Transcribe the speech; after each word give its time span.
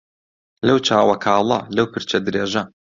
لەو 0.67 0.77
چاوە 0.87 1.15
کاڵە 1.25 1.59
لەو 1.75 1.85
پرچە 1.93 2.17
درێژە 2.25 2.63